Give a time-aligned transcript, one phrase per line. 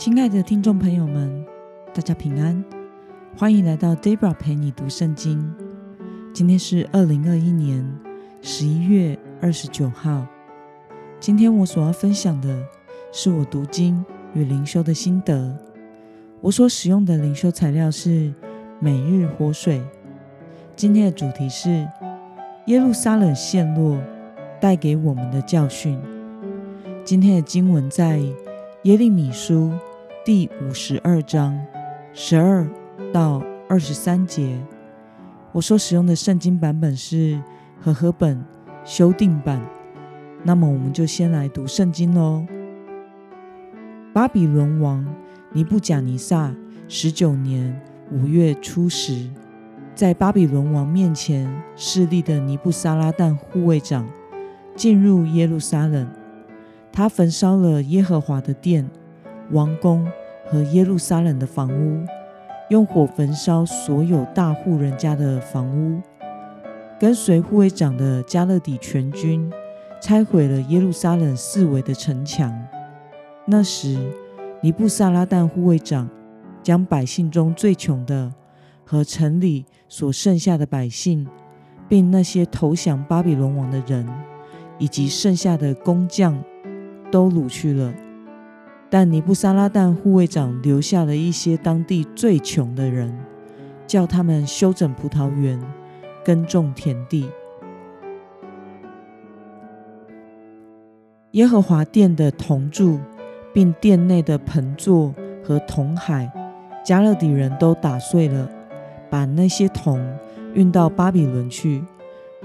[0.00, 1.44] 亲爱的听众朋友们，
[1.92, 2.64] 大家平安，
[3.36, 5.54] 欢迎来到 Debra 陪你读圣经。
[6.32, 7.86] 今天是二零二一年
[8.40, 10.26] 十一月二十九号。
[11.20, 12.66] 今天我所要分享的
[13.12, 14.02] 是我读经
[14.32, 15.54] 与灵修的心得。
[16.40, 18.32] 我所使用的灵修材料是
[18.78, 19.82] 每日活水。
[20.74, 21.86] 今天的主题是
[22.68, 24.00] 耶路撒冷陷落
[24.62, 26.00] 带给我们的教训。
[27.04, 28.18] 今天的经文在
[28.84, 29.70] 耶利米书。
[30.22, 31.58] 第五十二章
[32.12, 32.68] 十二
[33.10, 34.54] 到二十三节，
[35.50, 37.40] 我所使用的圣经版本是
[37.80, 38.44] 和合本
[38.84, 39.58] 修订版。
[40.44, 42.44] 那么，我们就先来读圣经喽。
[44.12, 45.06] 巴比伦王
[45.52, 46.54] 尼布甲尼撒
[46.86, 47.80] 十九年
[48.12, 49.26] 五月初十，
[49.94, 54.06] 在巴比伦王面前势立的尼布撒拉旦护卫长
[54.76, 56.06] 进入耶路撒冷，
[56.92, 58.86] 他焚烧了耶和华的殿。
[59.52, 60.06] 王宫
[60.46, 62.04] 和耶路撒冷的房屋，
[62.68, 66.00] 用火焚烧所有大户人家的房屋。
[66.98, 69.50] 跟随护卫长的加勒底全军
[70.02, 72.52] 拆毁了耶路撒冷四围的城墙。
[73.46, 73.98] 那时，
[74.60, 76.08] 尼布撒拉旦护卫长
[76.62, 78.32] 将百姓中最穷的
[78.84, 81.26] 和城里所剩下的百姓，
[81.88, 84.06] 并那些投降巴比伦王的人，
[84.78, 86.40] 以及剩下的工匠，
[87.10, 87.92] 都掳去了。
[88.92, 93.16] 但尼布撒拉旦护卫长留下了一些当地最穷的人，
[93.86, 95.62] 叫他们修整葡萄园、
[96.24, 97.30] 耕种田地。
[101.30, 102.98] 耶和华殿的铜柱，
[103.54, 106.28] 并殿内的盆座和铜海，
[106.84, 108.50] 加勒底人都打碎了，
[109.08, 110.04] 把那些铜
[110.52, 111.84] 运到巴比伦去。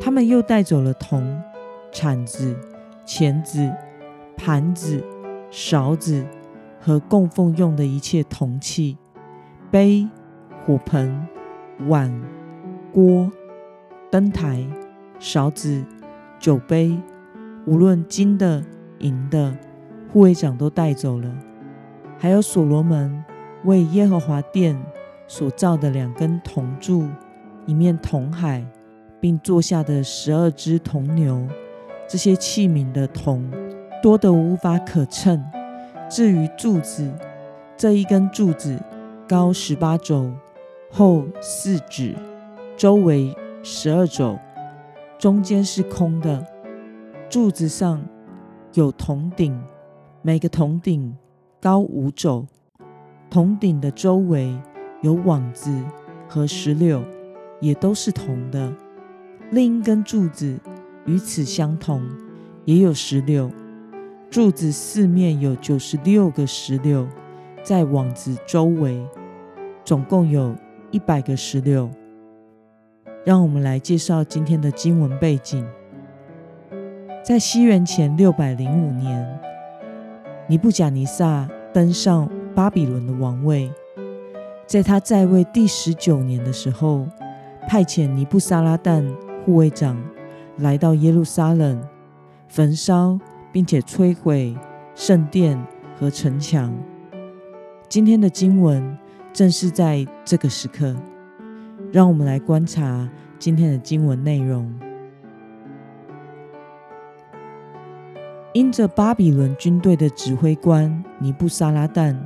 [0.00, 1.42] 他们又带走了铜、
[1.92, 2.56] 铲子、
[3.04, 3.70] 钳子、
[4.38, 5.04] 盘子。
[5.50, 6.24] 勺子
[6.80, 8.96] 和供奉用的一切铜器、
[9.70, 10.08] 杯、
[10.64, 11.26] 火盆、
[11.88, 12.22] 碗、
[12.92, 13.30] 锅、
[14.10, 14.64] 灯台、
[15.18, 15.84] 勺子、
[16.38, 16.96] 酒杯，
[17.66, 18.64] 无论金的、
[19.00, 19.56] 银的，
[20.12, 21.28] 护卫长都带走了。
[22.16, 23.24] 还有所罗门
[23.64, 24.80] 为耶和华殿
[25.26, 27.08] 所造的两根铜柱、
[27.66, 28.64] 一面铜海，
[29.20, 31.46] 并坐下的十二只铜牛，
[32.08, 33.50] 这些器皿的铜。
[34.02, 35.44] 多得无法可称。
[36.08, 37.12] 至于柱子，
[37.76, 38.78] 这一根柱子
[39.28, 40.30] 高十八肘，
[40.90, 42.14] 厚四指，
[42.76, 44.38] 周围十二肘，
[45.18, 46.44] 中间是空的。
[47.28, 48.02] 柱子上
[48.74, 49.56] 有铜顶，
[50.22, 51.16] 每个铜顶
[51.60, 52.46] 高五肘。
[53.30, 54.58] 铜顶的周围
[55.02, 55.70] 有网子
[56.26, 57.04] 和石榴，
[57.60, 58.72] 也都是铜的。
[59.52, 60.58] 另一根柱子
[61.06, 62.02] 与此相同，
[62.64, 63.48] 也有石榴。
[64.30, 67.04] 柱子四面有九十六个石榴，
[67.64, 69.04] 在网子周围，
[69.84, 70.54] 总共有
[70.92, 71.90] 一百个石榴。
[73.24, 75.66] 让我们来介绍今天的经文背景。
[77.24, 79.40] 在西元前六百零五年，
[80.46, 83.68] 尼布甲尼撒登上巴比伦的王位，
[84.64, 87.04] 在他在位第十九年的时候，
[87.66, 89.04] 派遣尼布撒拉旦
[89.44, 90.00] 护卫长
[90.58, 91.82] 来到耶路撒冷，
[92.46, 93.18] 焚烧。
[93.52, 94.56] 并且摧毁
[94.94, 95.60] 圣殿
[95.98, 96.72] 和城墙。
[97.88, 98.96] 今天的经文
[99.32, 100.94] 正是在这个时刻，
[101.92, 104.72] 让我们来观察今天的经文内容。
[108.52, 112.16] 因着巴比伦军队的指挥官尼布撒拉旦，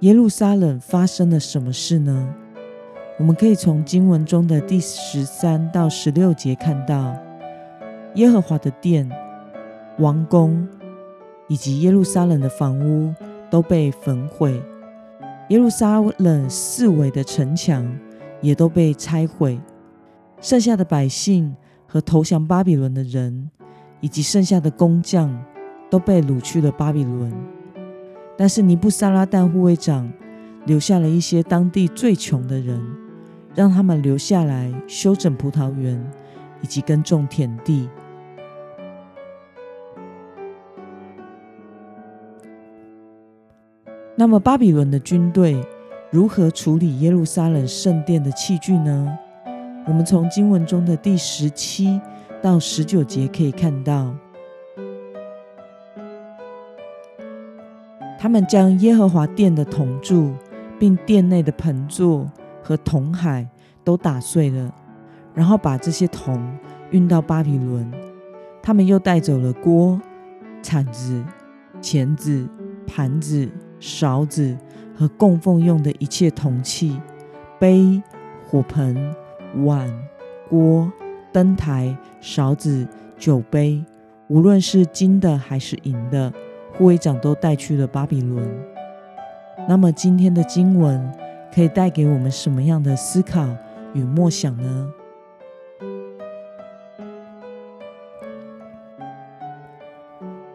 [0.00, 2.34] 耶路撒冷发生了什么事呢？
[3.18, 7.14] 我们可以从经文中的第十三到十六节看到，
[8.14, 9.10] 耶和华的殿。
[10.02, 10.66] 王宫
[11.46, 13.14] 以及耶路撒冷的房屋
[13.48, 14.60] 都被焚毁，
[15.48, 17.88] 耶路撒冷四围的城墙
[18.40, 19.60] 也都被拆毁，
[20.40, 21.54] 剩下的百姓
[21.86, 23.48] 和投降巴比伦的人，
[24.00, 25.32] 以及剩下的工匠
[25.88, 27.32] 都被掳去了巴比伦。
[28.36, 30.12] 但是尼布撒拉旦护卫长
[30.66, 32.80] 留下了一些当地最穷的人，
[33.54, 36.04] 让他们留下来修整葡萄园
[36.60, 37.88] 以及耕种田地。
[44.14, 45.58] 那么，巴比伦的军队
[46.10, 49.18] 如何处理耶路撒冷圣殿的器具呢？
[49.86, 51.98] 我们从经文中的第十七
[52.42, 54.14] 到十九节可以看到，
[58.18, 60.32] 他们将耶和华殿的铜柱，
[60.78, 62.30] 并殿内的盆座
[62.62, 63.48] 和铜海
[63.82, 64.72] 都打碎了，
[65.34, 66.38] 然后把这些铜
[66.90, 67.90] 运到巴比伦。
[68.62, 69.98] 他们又带走了锅、
[70.62, 71.24] 铲子、
[71.80, 72.46] 钳子、
[72.86, 73.48] 盘子。
[73.82, 74.56] 勺子
[74.96, 77.00] 和供奉用的一切铜器、
[77.58, 78.00] 杯、
[78.46, 79.12] 火盆、
[79.64, 79.92] 碗、
[80.48, 80.90] 锅、
[81.32, 82.86] 灯台、勺子、
[83.18, 83.84] 酒杯，
[84.28, 86.32] 无论是金的还是银的，
[86.72, 88.48] 护卫长都带去了巴比伦。
[89.68, 91.12] 那么，今天的经文
[91.52, 93.48] 可以带给我们什么样的思考
[93.94, 94.92] 与默想呢？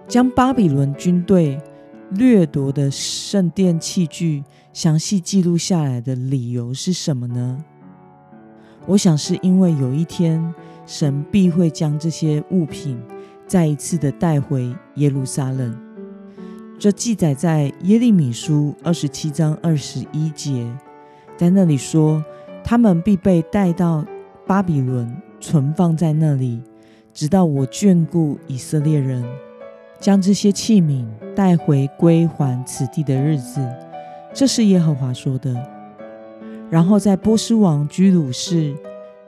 [0.08, 1.60] 将巴比伦军队
[2.12, 7.64] 掠夺的圣殿器具详细记录下来的理由是什么呢？
[8.86, 10.54] 我想是因为有一天
[10.86, 12.98] 神必会将这些物品
[13.46, 15.78] 再一次的带回耶路撒冷。
[16.80, 20.66] 这记载在耶利米书二十七章二十一节，
[21.36, 22.24] 在那里说，
[22.64, 24.06] 他们必被带到
[24.46, 26.62] 巴比伦，存放在那里，
[27.14, 29.26] 直到我眷顾以色列人。
[30.00, 31.06] 将这些器皿
[31.36, 33.68] 带回归还此地的日子，
[34.34, 35.56] 这是耶和华说的。
[36.70, 38.76] 然后在波斯王居鲁士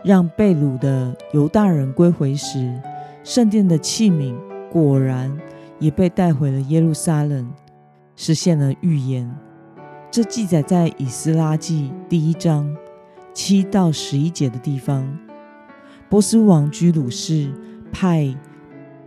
[0.04, 2.80] 让被掳的犹大人归回时，
[3.24, 4.36] 圣殿的器皿
[4.70, 5.36] 果然
[5.80, 7.52] 也被带回了耶路撒冷，
[8.16, 9.30] 实现了预言。
[10.12, 12.76] 这记载在以斯拉记第一章
[13.34, 15.18] 七到十一节的地方。
[16.10, 17.52] 波斯王居鲁士
[17.92, 18.36] 派。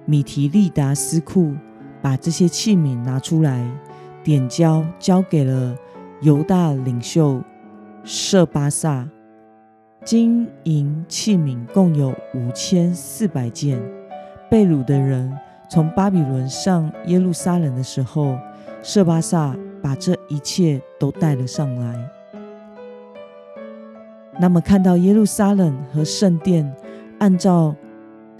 [0.05, 1.55] 米提利达斯库
[2.01, 3.65] 把这些器皿拿出来，
[4.25, 5.77] 点交交给了
[6.21, 7.41] 犹大领袖
[8.03, 9.09] 舍巴萨。
[10.05, 13.81] 金银器皿共有五千四百件。
[14.51, 15.33] 被掳的人
[15.71, 18.37] 从巴比伦上耶路撒冷的时候，
[18.83, 22.11] 舍巴萨把这一切都带了上来。
[24.41, 26.75] 那么，看到耶路撒冷和圣殿，
[27.21, 27.77] 按照。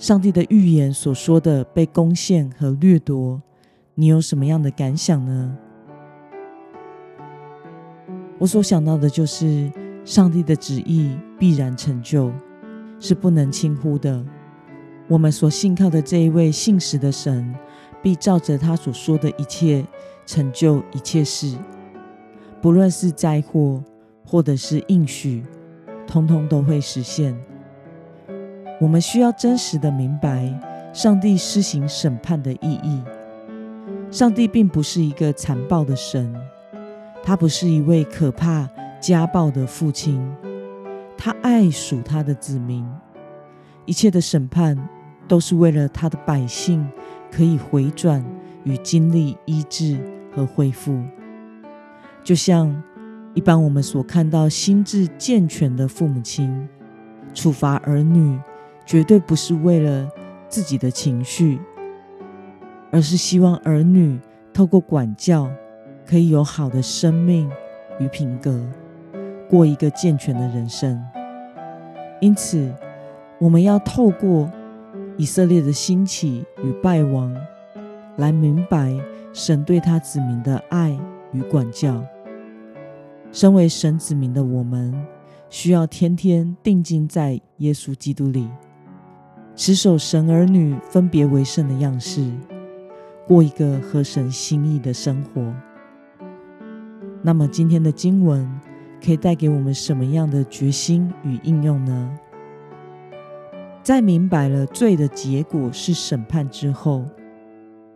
[0.03, 3.41] 上帝的预言所说的被攻陷和掠夺，
[3.95, 5.57] 你有什么样的感想呢？
[8.37, 9.71] 我所想到的就是，
[10.05, 12.33] 上帝的旨意必然成就，
[12.99, 14.27] 是不能轻忽的。
[15.07, 17.55] 我们所信靠的这一位信实的神，
[18.03, 19.87] 必照着他所说的一切
[20.27, 21.57] 成就一切事，
[22.61, 23.81] 不论是灾祸
[24.27, 25.45] 或者是应许，
[26.09, 27.41] 通通都会实现。
[28.83, 30.53] 我们需要真实的明白
[30.93, 33.01] 上帝施行审判的意义。
[34.11, 36.35] 上帝并不是一个残暴的神，
[37.23, 38.69] 他不是一位可怕
[39.01, 40.21] 家暴的父亲，
[41.17, 42.85] 他爱属他的子民。
[43.85, 44.77] 一切的审判
[45.29, 46.85] 都是为了他的百姓
[47.31, 48.25] 可以回转
[48.65, 49.97] 与经历医治
[50.35, 51.01] 和恢复。
[52.25, 52.83] 就像
[53.33, 56.69] 一般我们所看到心智健全的父母亲
[57.33, 58.37] 处罚儿女。
[58.93, 60.07] 绝对不是为了
[60.51, 61.59] 自己的情绪，
[62.91, 64.21] 而是希望儿女
[64.53, 65.51] 透过管教，
[66.05, 67.51] 可以有好的生命
[67.99, 68.63] 与品格，
[69.49, 71.03] 过一个健全的人生。
[72.21, 72.71] 因此，
[73.39, 74.51] 我们要透过
[75.17, 77.35] 以色列的兴起与败亡，
[78.19, 78.95] 来明白
[79.33, 80.95] 神对他子民的爱
[81.33, 82.05] 与管教。
[83.33, 84.95] 身为神子民的我们，
[85.49, 88.51] 需要天天定睛在耶稣基督里。
[89.55, 92.27] 持守神儿女分别为圣的样式，
[93.27, 95.55] 过一个合神心意的生活。
[97.23, 98.51] 那么，今天的经文
[99.05, 102.19] 可以带给我们什么样的决心与应用呢？
[103.83, 107.05] 在明白了罪的结果是审判之后，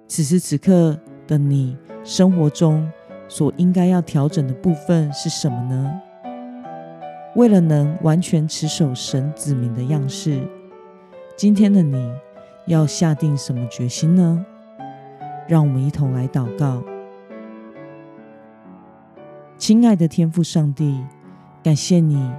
[0.07, 2.87] 此时此刻的你生活中
[3.29, 5.91] 所应该要调整的部分是什么呢？
[7.35, 10.47] 为了能完全持守神子民的样式。
[11.37, 12.11] 今天的你
[12.65, 14.43] 要下定什么决心呢？
[15.47, 16.83] 让我们一同来祷告。
[19.59, 20.99] 亲爱的天父上帝，
[21.63, 22.33] 感谢你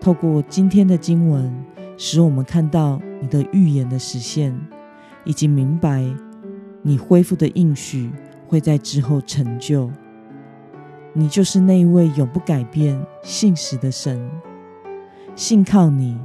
[0.00, 1.54] 透过今天的经文，
[1.96, 4.52] 使我们看到你的预言的实现，
[5.24, 6.04] 以及明白
[6.82, 8.10] 你恢复的应许
[8.48, 9.88] 会在之后成就。
[11.12, 14.28] 你就是那一位永不改变、信实的神，
[15.36, 16.18] 信靠你，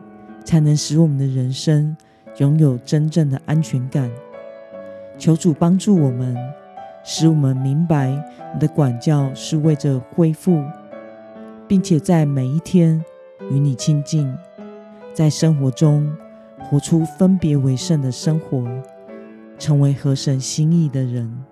[0.43, 1.95] 才能使我们的人生。
[2.37, 4.09] 拥有真正的安全感，
[5.17, 6.35] 求主帮助我们，
[7.03, 8.09] 使我们明白
[8.53, 10.63] 你的管教是为着恢复，
[11.67, 13.03] 并且在每一天
[13.49, 14.31] 与你亲近，
[15.13, 16.15] 在生活中
[16.59, 18.67] 活出分别为圣的生活，
[19.57, 21.43] 成为合神心意的人。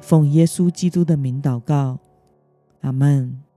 [0.00, 1.98] 奉耶稣基督的名祷告，
[2.82, 3.47] 阿门。